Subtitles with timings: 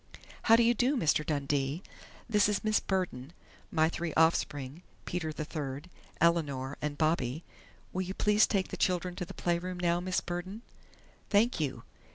[0.41, 1.23] "How do you do, Mr.
[1.23, 1.83] Dundee?...
[2.27, 3.33] This is Miss Burden....
[3.69, 7.43] My three offspring Peter the third, Eleanor, and Bobby....
[7.93, 10.63] Will you please take the children to the playroom now, Miss Burden?...
[11.29, 11.83] Thank you!...